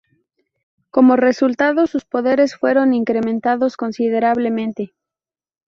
[0.89, 4.95] Como resultado, sus poderes fueron incrementados considerablemente.